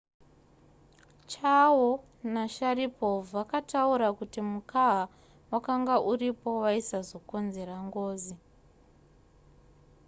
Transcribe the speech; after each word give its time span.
chiao 1.29 1.85
nasharipov 2.33 3.19
vakataura 3.33 4.07
kuti 4.19 4.39
mukaha 4.51 5.01
wakanga 5.51 5.95
uripo 6.11 6.49
waisazokonzera 6.63 7.75
ngozi 7.87 8.35